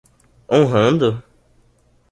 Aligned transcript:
Honrando? 0.49 1.11